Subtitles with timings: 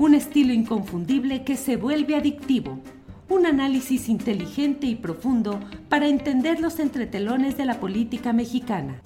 [0.00, 2.82] un estilo inconfundible que se vuelve adictivo.
[3.28, 9.02] Un análisis inteligente y profundo para entender los entretelones de la política mexicana.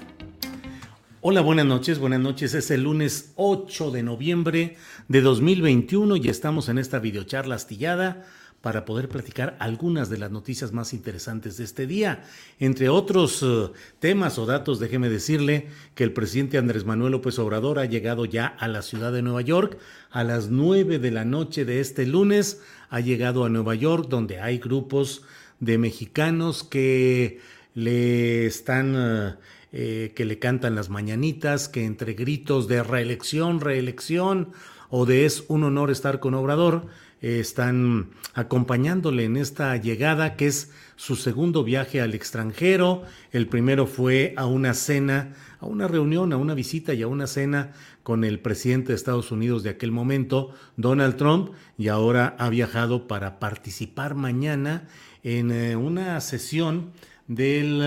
[1.21, 2.55] Hola, buenas noches, buenas noches.
[2.55, 4.77] Es el lunes 8 de noviembre
[5.09, 8.25] de 2021 y estamos en esta videocharla astillada
[8.65, 12.25] para poder platicar algunas de las noticias más interesantes de este día.
[12.59, 17.79] Entre otros eh, temas o datos, déjeme decirle que el presidente Andrés Manuel López Obrador
[17.79, 19.77] ha llegado ya a la ciudad de Nueva York
[20.11, 22.63] a las 9 de la noche de este lunes.
[22.89, 25.25] Ha llegado a Nueva York donde hay grupos
[25.61, 27.41] de mexicanos que
[27.75, 28.95] le están...
[28.97, 29.35] eh,
[29.77, 34.53] eh, que le cantan las mañanitas, que entre gritos de reelección, reelección
[34.89, 36.87] o de es un honor estar con Obrador,
[37.25, 43.05] eh, están acompañándole en esta llegada que es su segundo viaje al extranjero.
[43.33, 47.27] El primero fue a una cena, a una reunión, a una visita y a una
[47.27, 47.73] cena
[48.03, 53.09] con el presidente de Estados Unidos de aquel momento, Donald Trump, y ahora ha viajado
[53.09, 54.87] para participar mañana
[55.23, 56.93] en eh, una sesión
[57.27, 57.81] del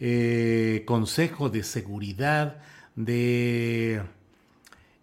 [0.00, 2.58] eh, Consejo de Seguridad
[2.96, 4.02] de,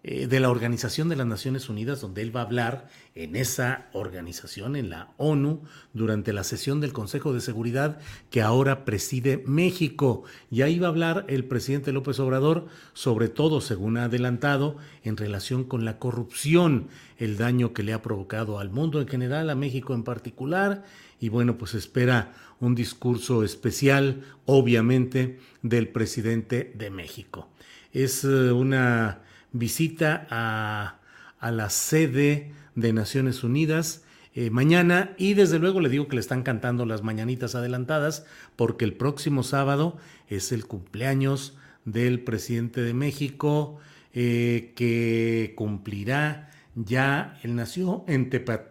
[0.02, 4.74] de la Organización de las Naciones Unidas, donde él va a hablar en esa organización,
[4.74, 10.24] en la ONU, durante la sesión del Consejo de Seguridad que ahora preside México.
[10.50, 15.16] Y ahí va a hablar el presidente López Obrador, sobre todo, según ha adelantado, en
[15.16, 19.54] relación con la corrupción, el daño que le ha provocado al mundo en general, a
[19.54, 20.84] México en particular.
[21.20, 27.48] Y bueno, pues espera un discurso especial, obviamente, del presidente de México.
[27.92, 29.20] Es eh, una
[29.52, 30.98] visita a,
[31.38, 34.02] a la sede de Naciones Unidas
[34.34, 35.14] eh, mañana.
[35.18, 38.26] Y desde luego le digo que le están cantando las mañanitas adelantadas
[38.56, 39.96] porque el próximo sábado
[40.28, 43.78] es el cumpleaños del presidente de México
[44.12, 48.66] eh, que cumplirá ya, él nació en Tepa-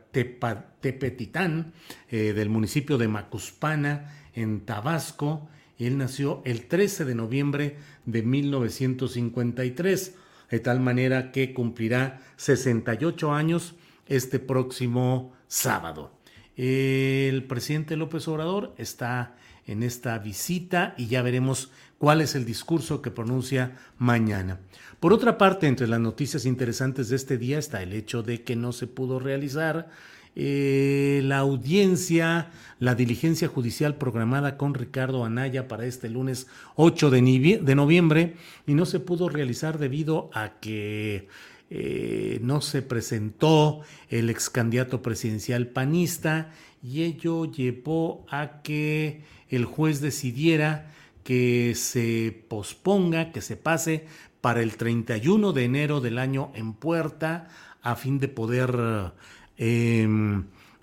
[0.81, 1.71] Tepetitán
[2.09, 5.47] eh, del municipio de Macuspana en Tabasco.
[5.79, 10.15] Él nació el 13 de noviembre de 1953
[10.51, 13.75] de tal manera que cumplirá 68 años
[14.07, 16.11] este próximo sábado.
[16.55, 23.01] El presidente López Obrador está en esta visita y ya veremos cuál es el discurso
[23.01, 24.59] que pronuncia mañana.
[24.99, 28.55] Por otra parte, entre las noticias interesantes de este día está el hecho de que
[28.55, 29.89] no se pudo realizar
[30.35, 32.49] eh, la audiencia,
[32.79, 38.85] la diligencia judicial programada con Ricardo Anaya para este lunes 8 de, noviembre y no
[38.85, 41.27] se pudo realizar debido a que
[41.69, 46.51] eh, no se presentó el ex candidato presidencial panista
[46.83, 50.91] y ello llevó a que el juez decidiera
[51.23, 54.05] que se posponga, que se pase
[54.41, 57.47] para el 31 de enero del año en puerta
[57.81, 59.13] a fin de poder
[59.57, 60.07] eh,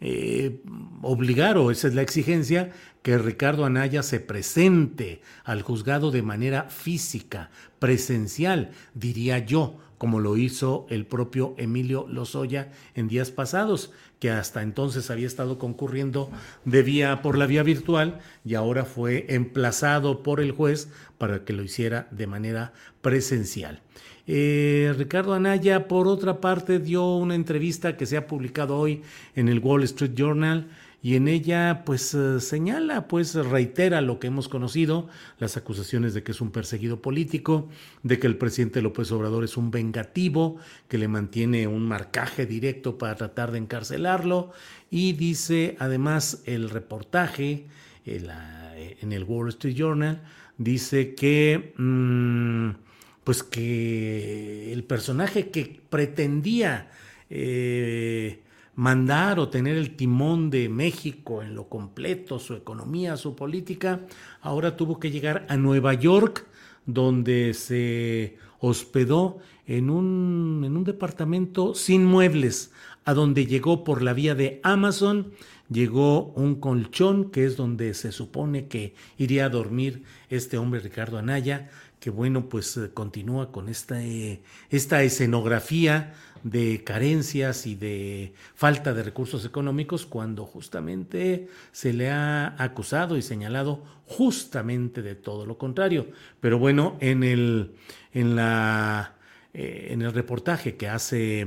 [0.01, 0.63] eh,
[1.03, 2.73] obligar, o esa es la exigencia,
[3.03, 10.39] que Ricardo Anaya se presente al juzgado de manera física, presencial, diría yo, como lo
[10.39, 16.31] hizo el propio Emilio Lozoya en días pasados, que hasta entonces había estado concurriendo
[16.65, 20.89] de vía por la vía virtual y ahora fue emplazado por el juez
[21.19, 23.83] para que lo hiciera de manera presencial.
[24.27, 29.03] Eh, Ricardo Anaya, por otra parte, dio una entrevista que se ha publicado hoy
[29.35, 30.71] en el Wall Street Journal
[31.03, 35.09] y en ella pues eh, señala, pues reitera lo que hemos conocido,
[35.39, 37.69] las acusaciones de que es un perseguido político,
[38.03, 40.59] de que el presidente López Obrador es un vengativo,
[40.89, 44.53] que le mantiene un marcaje directo para tratar de encarcelarlo
[44.91, 47.67] y dice además el reportaje
[48.05, 50.23] en el Wall Street Journal,
[50.59, 51.75] dice que...
[51.77, 52.91] Mm,
[53.25, 56.91] pues que el personaje que pretendía
[57.29, 58.41] eh,
[58.81, 64.07] mandar o tener el timón de México en lo completo, su economía, su política,
[64.41, 66.47] ahora tuvo que llegar a Nueva York,
[66.87, 69.37] donde se hospedó
[69.67, 72.73] en un, en un departamento sin muebles,
[73.05, 75.33] a donde llegó por la vía de Amazon,
[75.69, 81.19] llegó un colchón, que es donde se supone que iría a dormir este hombre Ricardo
[81.19, 81.69] Anaya,
[82.01, 88.95] que bueno, pues eh, continúa con esta, eh, esta escenografía de carencias y de falta
[88.95, 95.59] de recursos económicos cuando justamente se le ha acusado y señalado justamente de todo lo
[95.59, 96.09] contrario.
[96.41, 97.75] Pero bueno, en el,
[98.15, 99.17] en la,
[99.53, 101.47] eh, en el reportaje que hace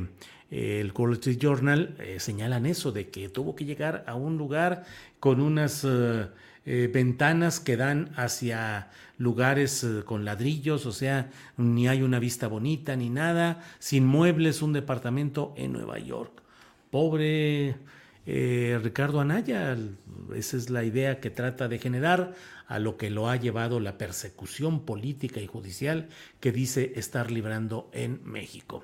[0.51, 4.85] el Wall Street Journal señalan eso, de que tuvo que llegar a un lugar
[5.19, 5.83] con unas
[6.65, 12.95] ventanas que dan hacia lugares eh, con ladrillos, o sea, ni hay una vista bonita
[12.95, 16.31] ni nada, sin muebles, un departamento en Nueva York.
[16.91, 17.75] Pobre
[18.25, 19.75] eh, Ricardo Anaya,
[20.35, 22.33] esa es la idea que trata de generar,
[22.67, 27.89] a lo que lo ha llevado la persecución política y judicial que dice estar librando
[27.93, 28.83] en México.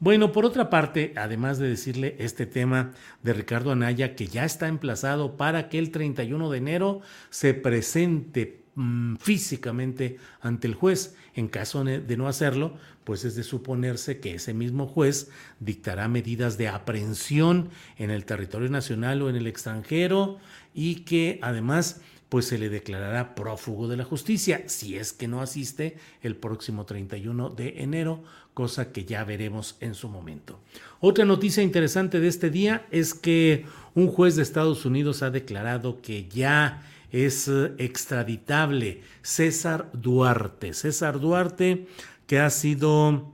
[0.00, 2.92] Bueno, por otra parte, además de decirle este tema
[3.22, 8.58] de Ricardo Anaya, que ya está emplazado para que el 31 de enero se presente
[8.80, 11.16] Mm, físicamente ante el juez.
[11.34, 16.58] En caso de no hacerlo, pues es de suponerse que ese mismo juez dictará medidas
[16.58, 20.38] de aprehensión en el territorio nacional o en el extranjero
[20.74, 25.40] y que además pues se le declarará prófugo de la justicia si es que no
[25.40, 28.22] asiste el próximo 31 de enero,
[28.54, 30.60] cosa que ya veremos en su momento.
[31.00, 33.64] Otra noticia interesante de este día es que
[33.94, 40.74] un juez de Estados Unidos ha declarado que ya es eh, extraditable César Duarte.
[40.74, 41.86] César Duarte,
[42.26, 43.32] que ha sido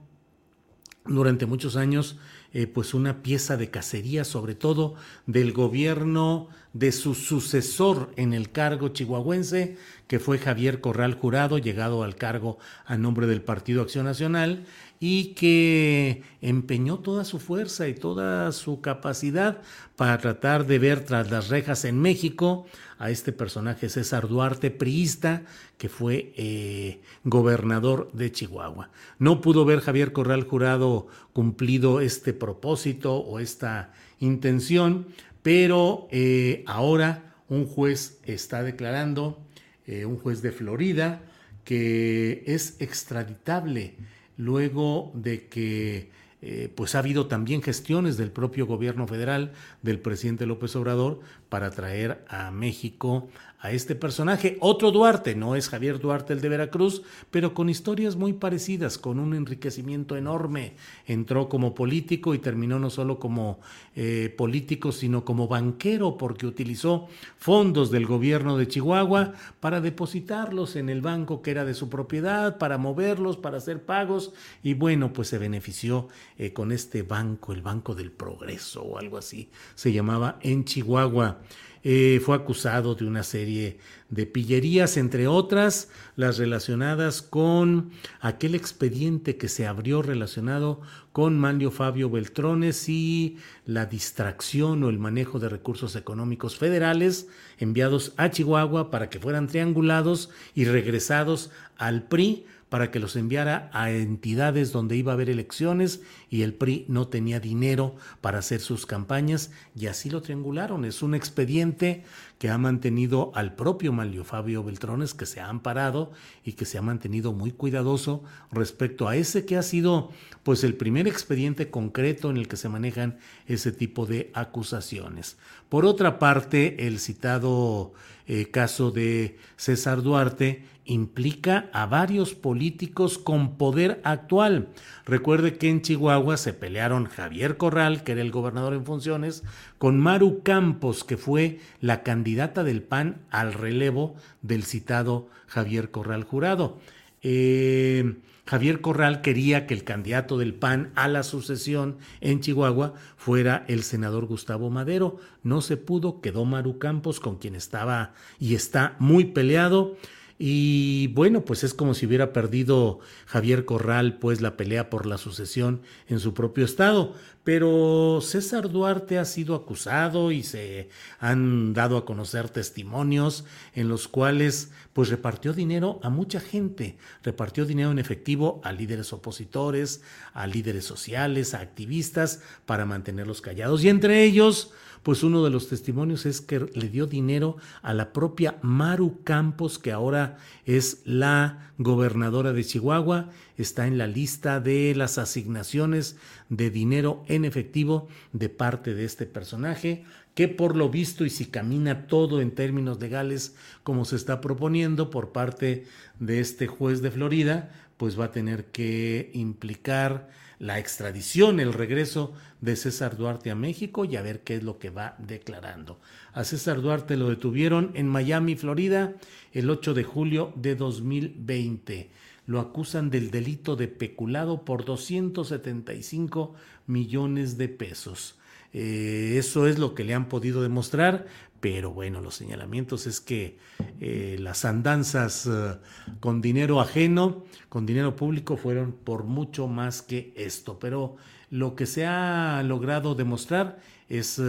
[1.05, 2.19] durante muchos años
[2.55, 4.95] eh, pues una pieza de cacería, sobre todo
[5.27, 12.05] del gobierno de su sucesor en el cargo chihuahuense, que fue Javier Corral Jurado, llegado
[12.05, 14.65] al cargo a nombre del Partido Acción Nacional,
[15.07, 19.61] y que empeñó toda su fuerza y toda su capacidad
[19.97, 22.65] para tratar de ver tras las rejas en México
[22.97, 25.43] a este personaje César Duarte, priista,
[25.77, 28.89] que fue eh, gobernador de Chihuahua.
[29.19, 35.09] No pudo ver Javier Corral Jurado cumplido este propósito o esta intención,
[35.43, 39.39] pero eh, ahora un juez está declarando,
[39.87, 41.21] eh, un juez de Florida,
[41.63, 43.97] que es extraditable
[44.37, 46.11] luego de que
[46.47, 51.71] eh, pues ha habido también gestiones del propio gobierno federal, del presidente López Obrador, para
[51.71, 53.29] traer a México
[53.65, 54.59] a este personaje.
[54.61, 57.01] Otro Duarte, no es Javier Duarte el de Veracruz,
[57.31, 60.75] pero con historias muy parecidas, con un enriquecimiento enorme.
[61.07, 63.61] Entró como político y terminó no solo como
[63.97, 67.09] eh, político, sino como banquero, porque utilizó
[67.39, 72.59] fondos del gobierno de Chihuahua para depositarlos en el banco que era de su propiedad,
[72.59, 77.63] para moverlos, para hacer pagos, y bueno, pues se benefició eh, con este banco, el
[77.63, 81.39] Banco del Progreso o algo así, se llamaba en Chihuahua.
[81.87, 83.77] Eh, fue acusado de una serie
[84.09, 90.81] de pillerías, entre otras las relacionadas con aquel expediente que se abrió relacionado
[91.13, 93.37] con Manlio Fabio Beltrones y
[93.67, 99.47] la distracción o el manejo de recursos económicos federales enviados a Chihuahua para que fueran
[99.47, 105.31] triangulados y regresados al PRI para que los enviara a entidades donde iba a haber
[105.31, 106.03] elecciones
[106.35, 110.85] y el PRI no tenía dinero para hacer sus campañas y así lo triangularon.
[110.85, 112.03] Es un expediente
[112.41, 116.11] que ha mantenido al propio Manlio Fabio Beltrones, que se ha amparado
[116.45, 120.11] y que se ha mantenido muy cuidadoso respecto a ese que ha sido
[120.43, 125.39] pues el primer expediente concreto en el que se manejan ese tipo de acusaciones.
[125.69, 127.93] Por otra parte, el citado
[128.27, 134.69] eh, caso de César Duarte implica a varios políticos con poder actual.
[135.05, 139.45] Recuerde que en Chihuahua se pelearon Javier Corral, que era el gobernador en funciones,
[139.79, 146.25] con Maru Campos, que fue la candidata del PAN al relevo del citado Javier Corral
[146.25, 146.79] Jurado.
[147.23, 148.17] eh,
[148.47, 153.83] Javier Corral quería que el candidato del PAN a la sucesión en Chihuahua fuera el
[153.83, 155.17] senador Gustavo Madero.
[155.43, 159.97] No se pudo, quedó Maru Campos, con quien estaba y está muy peleado.
[160.39, 165.17] Y bueno, pues es como si hubiera perdido Javier Corral pues la pelea por la
[165.17, 167.15] sucesión en su propio estado.
[167.45, 170.89] Pero César Duarte ha sido acusado y se
[171.21, 177.67] han dado a conocer testimonios en los cuales pues repartió dinero a mucha gente, repartió
[177.67, 183.85] dinero en efectivo a líderes opositores, a líderes sociales, a activistas para mantenerlos callados.
[183.85, 184.73] Y entre ellos
[185.05, 189.79] pues uno de los testimonios es que le dio dinero a la propia Maru Campos,
[189.79, 196.17] que ahora es la gobernadora de Chihuahua, está en la lista de las asignaciones
[196.49, 201.47] de dinero en efectivo de parte de este personaje, que por lo visto y si
[201.47, 205.87] camina todo en términos legales como se está proponiendo por parte
[206.19, 212.33] de este juez de Florida, pues va a tener que implicar la extradición, el regreso
[212.61, 216.01] de César Duarte a México y a ver qué es lo que va declarando.
[216.33, 219.15] A César Duarte lo detuvieron en Miami, Florida,
[219.53, 222.11] el 8 de julio de 2020.
[222.47, 226.55] Lo acusan del delito de peculado por 275
[226.87, 228.37] millones de pesos.
[228.75, 231.27] Eh, eso es lo que le han podido demostrar,
[231.61, 233.57] pero bueno, los señalamientos es que
[234.01, 235.77] eh, las andanzas eh,
[236.19, 240.79] con dinero ajeno, con dinero público, fueron por mucho más que esto.
[240.81, 241.17] Pero
[241.51, 244.43] lo que se ha logrado demostrar es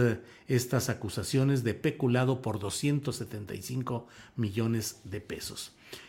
[0.48, 5.75] estas acusaciones de peculado por 275 millones de pesos.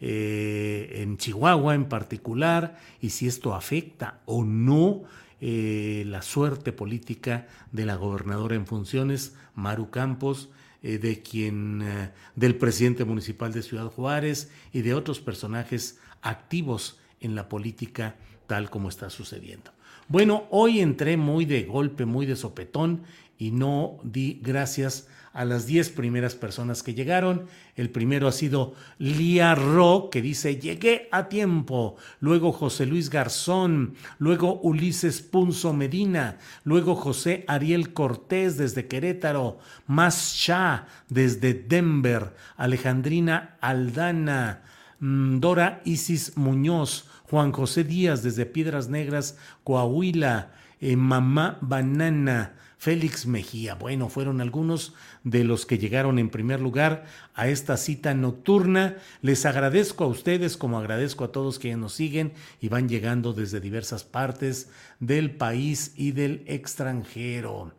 [0.00, 5.04] Eh, en Chihuahua en particular y si esto afecta o no
[5.40, 10.50] eh, la suerte política de la gobernadora en funciones, Maru Campos,
[10.82, 11.84] eh, de quien,
[12.34, 18.70] del presidente municipal de Ciudad Juárez y de otros personajes activos en la política tal
[18.70, 19.72] como está sucediendo.
[20.08, 23.02] Bueno, hoy entré muy de golpe, muy de sopetón
[23.38, 27.44] y no di gracias a las 10 primeras personas que llegaron.
[27.74, 31.96] El primero ha sido Lía Ro, que dice, llegué a tiempo.
[32.20, 40.36] Luego José Luis Garzón, luego Ulises Punzo Medina, luego José Ariel Cortés desde Querétaro, Más
[40.36, 44.62] Shah desde Denver, Alejandrina Aldana,
[45.00, 53.26] mm, Dora Isis Muñoz, Juan José Díaz desde Piedras Negras, Coahuila, eh, Mamá Banana, Félix
[53.26, 53.74] Mejía.
[53.74, 58.96] Bueno, fueron algunos de los que llegaron en primer lugar a esta cita nocturna.
[59.22, 63.60] Les agradezco a ustedes como agradezco a todos quienes nos siguen y van llegando desde
[63.60, 64.68] diversas partes
[65.00, 67.72] del país y del extranjero.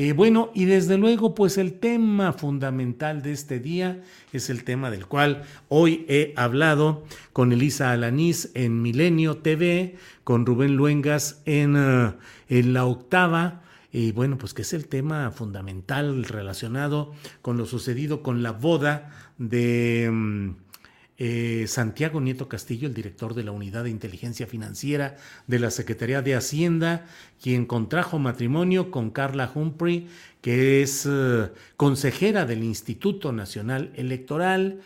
[0.00, 4.00] Eh, bueno, y desde luego, pues el tema fundamental de este día
[4.32, 10.46] es el tema del cual hoy he hablado con Elisa Alanís en Milenio TV, con
[10.46, 12.12] Rubén Luengas en, eh,
[12.48, 18.22] en La Octava, y bueno, pues que es el tema fundamental relacionado con lo sucedido
[18.22, 20.50] con la boda de mm,
[21.16, 25.16] eh, Santiago Nieto Castillo, el director de la Unidad de Inteligencia Financiera
[25.46, 27.06] de la Secretaría de Hacienda,
[27.42, 30.06] quien contrajo matrimonio con Carla Humphrey,
[30.42, 34.80] que es eh, consejera del Instituto Nacional Electoral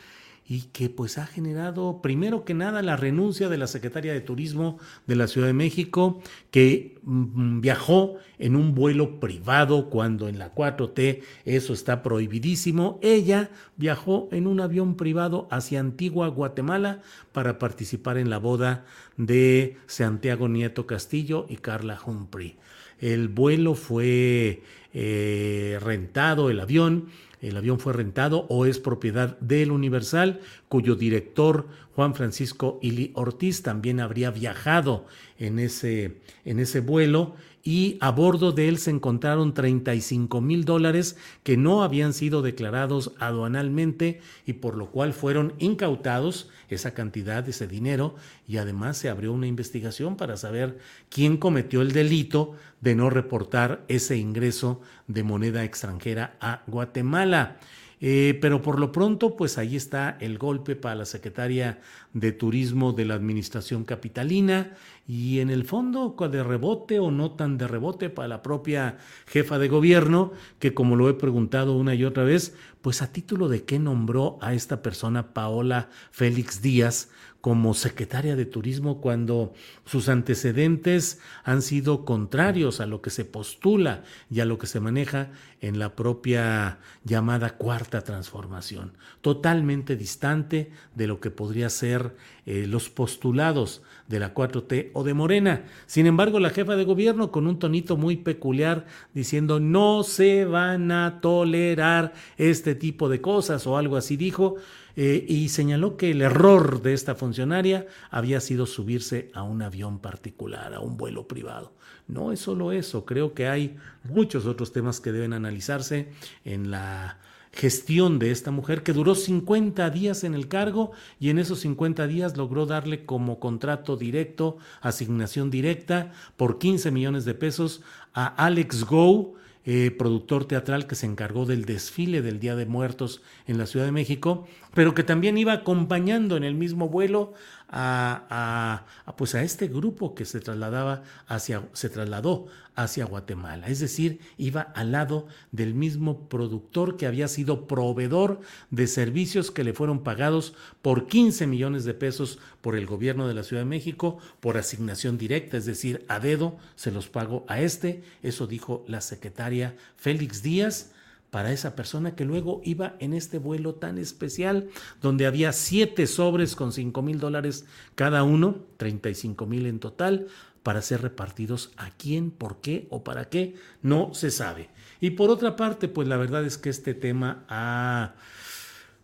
[0.47, 4.79] y que pues ha generado primero que nada la renuncia de la secretaria de Turismo
[5.07, 6.21] de la Ciudad de México,
[6.51, 12.99] que mm, viajó en un vuelo privado cuando en la 4T eso está prohibidísimo.
[13.03, 17.01] Ella viajó en un avión privado hacia Antigua, Guatemala,
[17.33, 18.85] para participar en la boda
[19.17, 22.57] de Santiago Nieto Castillo y Carla Humphrey.
[22.99, 24.63] El vuelo fue
[24.95, 27.09] eh, rentado, el avión,
[27.43, 33.63] el avión fue rentado o es propiedad del Universal, cuyo director Juan Francisco Ili Ortiz
[33.63, 35.07] también habría viajado
[35.39, 41.16] en ese, en ese vuelo y a bordo de él se encontraron 35 mil dólares
[41.42, 47.69] que no habían sido declarados aduanalmente y por lo cual fueron incautados esa cantidad, ese
[47.69, 48.16] dinero,
[48.49, 50.78] y además se abrió una investigación para saber
[51.09, 57.59] quién cometió el delito de no reportar ese ingreso de moneda extranjera a Guatemala.
[58.04, 61.81] Eh, pero por lo pronto, pues ahí está el golpe para la secretaria
[62.14, 64.76] de Turismo de la Administración Capitalina.
[65.07, 69.59] Y en el fondo de rebote o no tan de rebote para la propia jefa
[69.59, 73.64] de gobierno, que como lo he preguntado una y otra vez, pues a título de
[73.64, 77.09] qué nombró a esta persona Paola Félix Díaz
[77.40, 79.52] como secretaria de Turismo cuando
[79.85, 84.78] sus antecedentes han sido contrarios a lo que se postula y a lo que se
[84.78, 88.92] maneja en la propia llamada cuarta transformación,
[89.23, 92.01] totalmente distante de lo que podría ser
[92.47, 95.64] eh, los postulados de la 4T o de Morena.
[95.87, 100.90] Sin embargo, la jefa de gobierno con un tonito muy peculiar diciendo no se van
[100.90, 104.56] a tolerar este tipo de cosas o algo así dijo,
[104.97, 109.99] eh, y señaló que el error de esta funcionaria había sido subirse a un avión
[109.99, 111.73] particular, a un vuelo privado.
[112.09, 116.09] No es solo eso, creo que hay muchos otros temas que deben analizarse
[116.44, 117.18] en la
[117.52, 122.06] gestión de esta mujer que duró 50 días en el cargo y en esos 50
[122.06, 127.82] días logró darle como contrato directo, asignación directa por 15 millones de pesos
[128.14, 133.23] a Alex Go, eh, productor teatral que se encargó del desfile del Día de Muertos
[133.47, 137.35] en la Ciudad de México, pero que también iba acompañando en el mismo vuelo
[137.75, 138.85] a,
[139.17, 143.69] pues a este grupo que se trasladaba hacia, se trasladó hacia Guatemala.
[143.69, 149.64] Es decir, iba al lado del mismo productor que había sido proveedor de servicios que
[149.64, 153.69] le fueron pagados por 15 millones de pesos por el gobierno de la Ciudad de
[153.69, 158.02] México por asignación directa, es decir, a dedo se los pago a este.
[158.23, 160.93] Eso dijo la secretaria Félix Díaz
[161.33, 164.69] para esa persona que luego iba en este vuelo tan especial
[165.01, 170.27] donde había siete sobres con cinco mil dólares cada uno, 35 mil en total,
[170.62, 174.69] para ser repartidos a quién, por qué o para qué, no se sabe.
[175.01, 178.12] Y por otra parte, pues la verdad es que este tema ha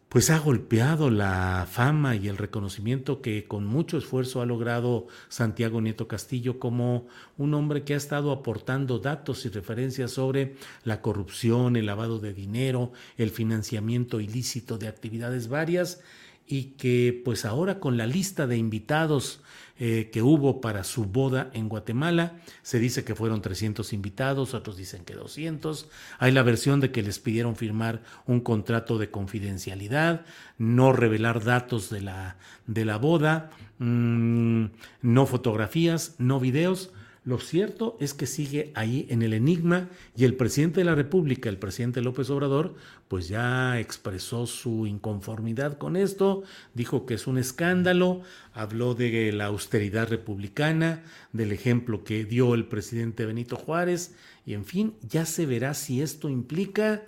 [0.08, 5.82] pues ha golpeado la fama y el reconocimiento que con mucho esfuerzo ha logrado Santiago
[5.82, 7.06] Nieto Castillo como
[7.36, 10.54] un hombre que ha estado aportando datos y referencias sobre
[10.84, 16.00] la corrupción, el lavado de dinero, el financiamiento ilícito de actividades varias
[16.48, 19.40] y que pues ahora con la lista de invitados
[19.80, 22.40] eh, que hubo para su boda en Guatemala.
[22.62, 25.88] Se dice que fueron 300 invitados, otros dicen que 200.
[26.18, 30.26] Hay la versión de que les pidieron firmar un contrato de confidencialidad,
[30.58, 34.64] no revelar datos de la, de la boda, mm,
[35.02, 36.90] no fotografías, no videos.
[37.28, 41.50] Lo cierto es que sigue ahí en el enigma y el presidente de la República,
[41.50, 42.74] el presidente López Obrador,
[43.06, 48.22] pues ya expresó su inconformidad con esto, dijo que es un escándalo,
[48.54, 54.14] habló de la austeridad republicana, del ejemplo que dio el presidente Benito Juárez
[54.46, 57.02] y en fin, ya se verá si esto implica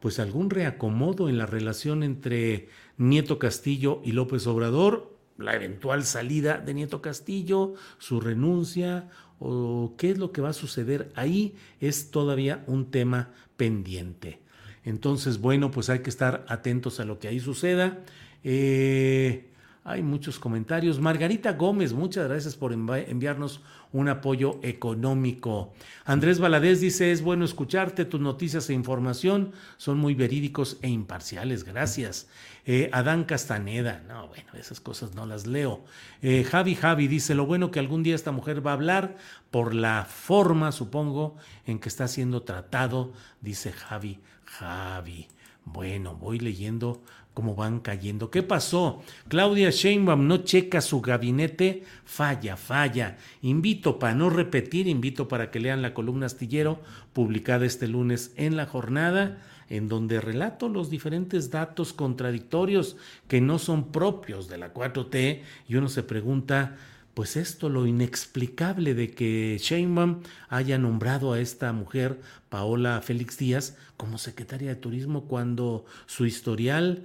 [0.00, 6.58] pues algún reacomodo en la relación entre Nieto Castillo y López Obrador, la eventual salida
[6.58, 9.08] de Nieto Castillo, su renuncia
[9.40, 14.38] o qué es lo que va a suceder ahí es todavía un tema pendiente.
[14.84, 17.98] Entonces, bueno, pues hay que estar atentos a lo que ahí suceda.
[18.44, 19.49] Eh,
[19.84, 21.00] hay muchos comentarios.
[21.00, 23.60] Margarita Gómez, muchas gracias por enviarnos
[23.92, 25.72] un apoyo económico.
[26.04, 31.64] Andrés Valadez dice, es bueno escucharte, tus noticias e información son muy verídicos e imparciales,
[31.64, 32.28] gracias.
[32.66, 35.82] Eh, Adán Castaneda, no, bueno, esas cosas no las leo.
[36.22, 39.16] Eh, Javi Javi dice, lo bueno que algún día esta mujer va a hablar
[39.50, 45.28] por la forma, supongo, en que está siendo tratado, dice Javi Javi.
[45.64, 47.02] Bueno, voy leyendo
[47.34, 48.30] cómo van cayendo.
[48.30, 49.02] ¿Qué pasó?
[49.28, 53.18] Claudia Sheinbaum no checa su gabinete, falla, falla.
[53.42, 56.80] Invito para no repetir, invito para que lean la columna astillero
[57.12, 59.38] publicada este lunes en la jornada
[59.70, 62.96] en donde relato los diferentes datos contradictorios
[63.28, 66.76] que no son propios de la 4T y uno se pregunta,
[67.14, 73.76] pues esto, lo inexplicable de que Sheinbaum haya nombrado a esta mujer, Paola Félix Díaz,
[73.96, 77.04] como secretaria de Turismo cuando su historial,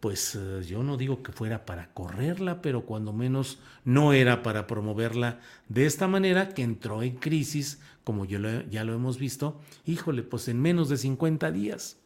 [0.00, 4.66] pues eh, yo no digo que fuera para correrla, pero cuando menos no era para
[4.66, 8.38] promoverla de esta manera, que entró en crisis, como yo
[8.70, 11.98] ya lo hemos visto, híjole, pues en menos de 50 días.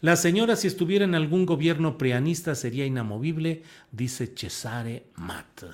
[0.00, 5.64] La señora, si estuviera en algún gobierno prianista, sería inamovible, dice Cesare Matt.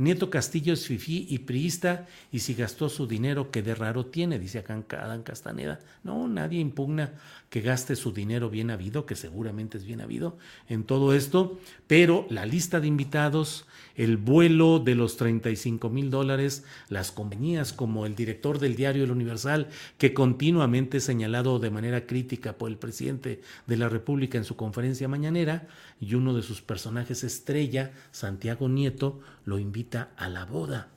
[0.00, 4.38] Nieto Castillo es fifí y priista y si gastó su dinero, ¿qué de raro tiene?
[4.38, 5.78] Dice acá Adán Castaneda.
[6.04, 7.12] No, nadie impugna
[7.50, 12.26] que gaste su dinero bien habido, que seguramente es bien habido en todo esto, pero
[12.30, 18.14] la lista de invitados, el vuelo de los 35 mil dólares, las compañías como el
[18.14, 23.42] director del diario El Universal, que continuamente es señalado de manera crítica por el presidente
[23.66, 25.68] de la República en su conferencia mañanera,
[26.00, 30.88] y uno de sus personajes estrella, Santiago Nieto, lo invita a la boda.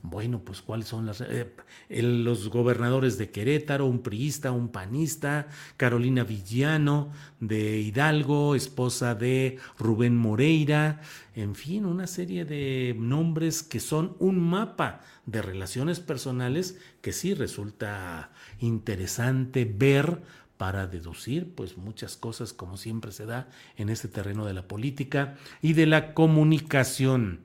[0.00, 1.54] Bueno, pues cuáles son las, eh,
[1.90, 7.10] los gobernadores de Querétaro, un priista, un panista, Carolina Villano
[7.40, 11.00] de Hidalgo, esposa de Rubén Moreira,
[11.34, 17.34] en fin, una serie de nombres que son un mapa de relaciones personales que sí
[17.34, 20.22] resulta interesante ver
[20.56, 25.36] para deducir pues muchas cosas como siempre se da en este terreno de la política
[25.60, 27.40] y de la comunicación.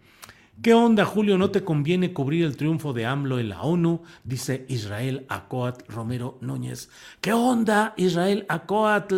[0.60, 1.38] ¿Qué onda, Julio?
[1.38, 4.02] ¿No te conviene cubrir el triunfo de AMLO en la ONU?
[4.24, 6.90] Dice Israel Acoat Romero Núñez.
[7.22, 9.14] ¿Qué onda, Israel Acoat?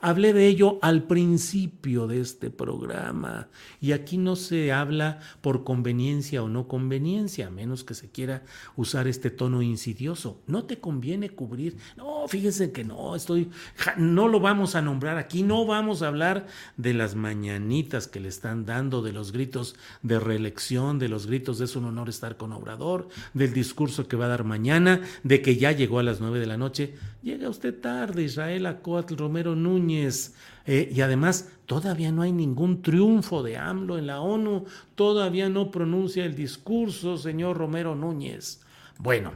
[0.00, 3.46] Hablé de ello al principio de este programa.
[3.80, 8.42] Y aquí no se habla por conveniencia o no conveniencia, a menos que se quiera
[8.74, 10.40] usar este tono insidioso.
[10.48, 11.76] No te conviene cubrir.
[11.96, 13.48] No, fíjense que no, estoy.
[13.96, 15.44] No lo vamos a nombrar aquí.
[15.44, 20.18] No vamos a hablar de las mañanitas que le están dando, de los gritos de
[20.18, 24.28] reelección de los gritos es un honor estar con Obrador, del discurso que va a
[24.28, 26.94] dar mañana, de que ya llegó a las nueve de la noche.
[27.22, 30.34] Llega usted tarde, Israel Acoatl Romero Núñez.
[30.66, 34.64] Eh, y además, todavía no hay ningún triunfo de AMLO en la ONU,
[34.94, 38.62] todavía no pronuncia el discurso, señor Romero Núñez.
[38.98, 39.32] Bueno,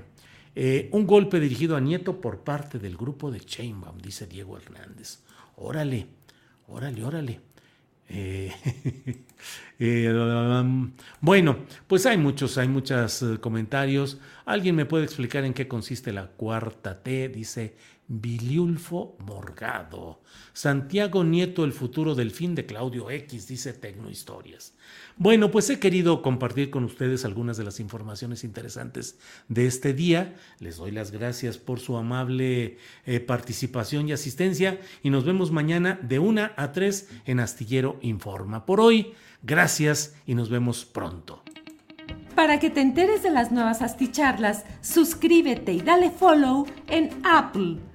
[0.54, 5.20] eh, un golpe dirigido a Nieto por parte del grupo de Chainbaum, dice Diego Hernández.
[5.57, 6.07] Órale,
[6.68, 7.54] órale, órale.
[8.09, 8.53] Eh,
[9.79, 14.19] eh, bueno, pues hay muchos, hay muchos eh, comentarios.
[14.45, 17.29] ¿Alguien me puede explicar en qué consiste la cuarta T?
[17.29, 17.75] Dice
[18.09, 20.21] Biliulfo Morgado.
[20.53, 24.75] Santiago Nieto, el futuro del fin de Claudio X, dice Tecnohistorias.
[25.17, 30.35] Bueno, pues he querido compartir con ustedes algunas de las informaciones interesantes de este día.
[30.59, 35.99] Les doy las gracias por su amable eh, participación y asistencia y nos vemos mañana
[36.03, 38.67] de una a 3 en Astillero Informa.
[38.67, 41.43] Por hoy, gracias y nos vemos pronto.
[42.35, 47.79] Para que te enteres de las nuevas asticharlas, suscríbete y dale follow en Apple,